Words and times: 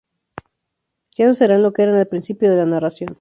Ya 1.15 1.27
no 1.27 1.35
serán 1.35 1.61
lo 1.61 1.73
que 1.73 1.83
eran 1.83 1.93
al 1.93 2.07
principio 2.07 2.49
de 2.49 2.55
la 2.55 2.65
narración. 2.65 3.09